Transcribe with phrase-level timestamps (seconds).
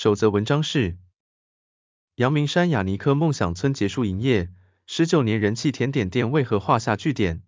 [0.00, 0.96] 首则文章是：
[2.14, 4.48] 阳明山雅尼克梦想村结束营业，
[4.86, 7.42] 十九年人气甜点店为何画下句点？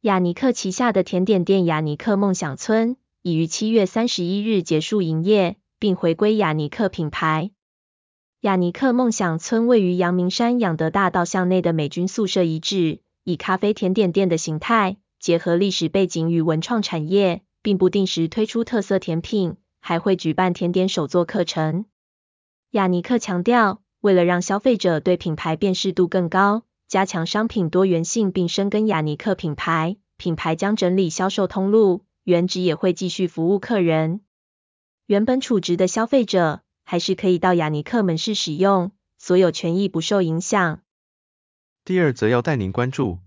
[0.00, 7.52] 雅尼克旗下的甜点店雅尼克梦想村已于七月三十一日结束营业，并回归雅尼克品牌。
[8.40, 12.98] 雅尼克梦想村位于阳明山养德大道巷内的美军宿舍遗址。
[13.22, 19.54] 以咖啡甜点店的形态，结合历史背景与文创产业，并不定时推出特色甜品，
[19.86, 21.84] 还会举办甜点手作课程。
[22.70, 34.22] 亚尼克强调，为了让消费者对品牌辨识度更高，加强商品多元性并深耕亚尼克品牌，品牌将整理销售通路，原址也会继续服务客人。
[35.06, 40.80] 原本储值的消费者，还是可以到亚尼克门市使用，所有权益不受影响。
[41.84, 43.20] 第二则要带您关注，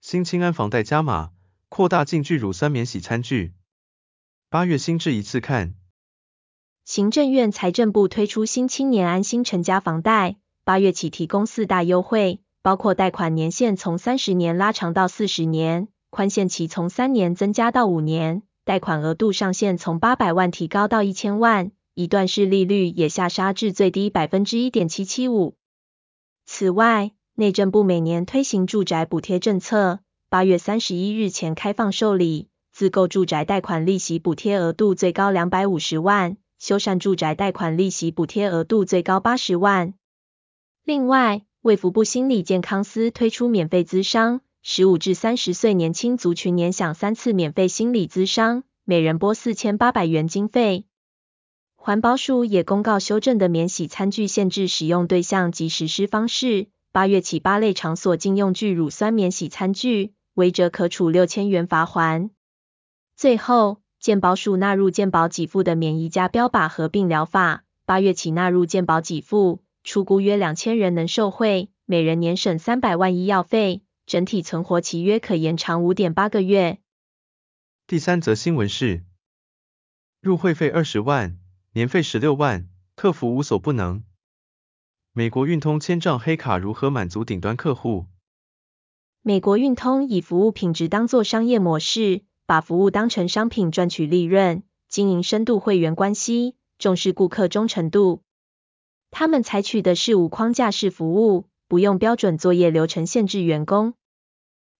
[0.00, 1.32] 新青安房贷加码，
[1.68, 3.52] 扩大净聚乳酸免洗餐具，
[4.52, 5.76] 八月新制一次看。
[6.84, 25.54] 行政院财政部推出新青年安心成家房贷，八月起提供四大优惠，包括贷款年限从三十年拉长到四十年，宽限期从三年增加到五年，贷款额度上限从八百万提高到一千万，一段式利率也下杀至最低百分之一点七七五。
[26.44, 32.48] 此外，内政部每年推行住宅补贴政策，八月三十一日前开放受理，
[32.80, 39.92] 自购住宅贷款利息补贴额度最高两百五十万，修缮住宅贷款利息补贴额度最高八十万。
[40.82, 50.86] 另外，卫福部心理健康司推出免费咨商，十五至三十岁年轻族群年享三次免费心理咨商，每人拨四千八百元经费。
[51.76, 56.68] 环保署也公告修正的免洗餐具限制使用对象及实施方式。
[56.92, 62.30] 八月起，八类场所禁用聚乳酸免洗餐具，违者可处六千元罚锾。
[63.20, 76.78] 最后，健保署纳入健保给付的免疫加标靶合并疗法，八月起纳入健保给付，出估约两千人能受惠，每人年省三百万医药费，整体存活期约可延长五点八个月。
[77.86, 79.04] 第三则新闻是，
[80.22, 81.36] 入会费二十万，
[81.74, 84.02] 年费十六万，客服无所不能。
[85.12, 88.06] 美国运通千兆黑卡如何满足顶端客户？
[89.20, 98.22] 美国运通以服务品质当作商业模式，把服务当成商品赚取利润，经营深度会员关系，重视顾客忠诚度。
[99.12, 103.94] 他们采取的是无框架式服务，不用标准作业流程限制员工。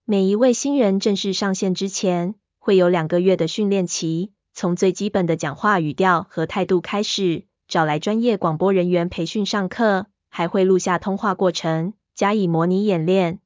[0.05, 10.07] 每一位新人正式上线之前，会有两个月的训练期，从最基本的讲话语调和态度开始，找来专业广播人员培训上课。
[10.29, 13.39] 还会录下通话过程，加以模拟演练。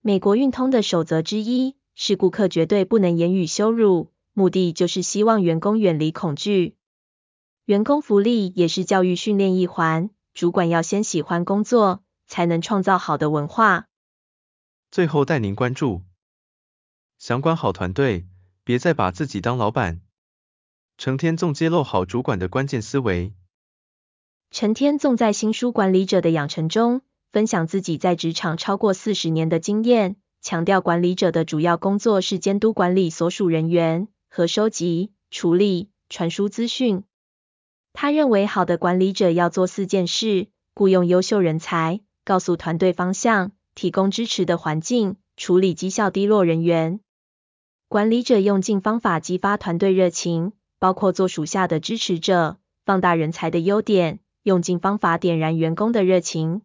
[0.00, 6.76] 美国运通的守则之一是顾客绝对不能言语羞辱，目的就是希望员工远离恐惧。
[7.64, 13.88] 员工福利也是教育训练一环，主管要先喜欢工作，才能创造好的文化。
[14.92, 16.02] 最后带您关注，
[17.18, 18.28] 想管好团队，
[18.62, 20.00] 别再把自己当老板。
[20.98, 23.34] 成天纵揭露好主管的关键思维。
[24.52, 37.04] 成天纵在新书《管理者的养成》中，分享自己在职场超过四十年的经验，强调管理者的主要工作是监督管理所属人员和收集、处理、传输资讯。
[37.92, 47.00] 他认为好的管理者要做四件事：雇佣优秀人才，告诉团队方向，提供支持的环境，处理绩效低落人员。
[47.88, 54.20] 管理者用尽方法激发团队热情，包括做属下的支持者，放大人才的优点。
[54.44, 56.62] 用尽方法点燃员工的热情。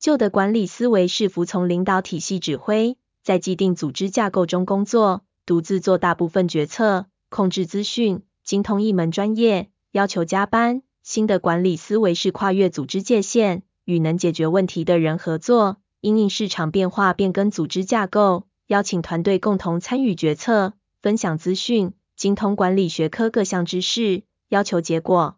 [0.00, 10.82] 旧的管理思维是服从领导体系指挥，在既定组织架构中工作，独自做大部分决策，控制资讯，精通一门专业，要求加班。
[11.02, 25.36] 新的管理思维是跨越组织界限，与能解决问题的人合作，因应市场变化变更组织架构，邀请团队共同参与决策，分享资讯，精通管理学科各项知识，要求结果。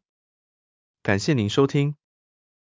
[1.02, 1.96] 感谢您收听，